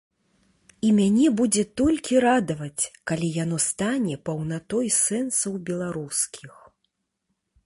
[0.87, 6.53] І мяне будзе толькі радаваць, калі яно стане паўнатой сэнсаў беларускіх.